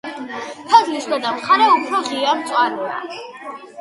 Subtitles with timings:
[0.69, 2.99] ფოთლის ქვედა მხარე უფრო ღია მწვანეა.